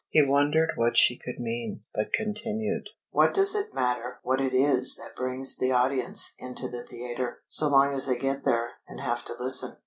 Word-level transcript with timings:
He 0.09 0.25
wondered 0.25 0.71
what 0.77 0.97
she 0.97 1.15
could 1.15 1.39
mean, 1.39 1.83
but 1.93 2.11
continued: 2.11 2.89
"What 3.11 3.35
does 3.35 3.53
it 3.53 3.71
matter 3.71 4.17
what 4.23 4.41
it 4.41 4.51
is 4.51 4.95
that 4.95 5.15
brings 5.15 5.57
the 5.57 5.71
audience 5.73 6.33
into 6.39 6.67
the 6.67 6.83
theatre, 6.83 7.43
so 7.47 7.67
long 7.69 7.93
as 7.93 8.07
they 8.07 8.17
get 8.17 8.43
there 8.43 8.69
and 8.87 8.99
have 9.01 9.23
to 9.25 9.35
listen?" 9.39 9.75